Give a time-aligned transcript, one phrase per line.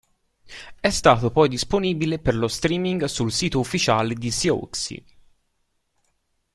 [0.79, 5.03] È stato poi disponibile per lo streaming sul sito ufficiale di Siouxsie.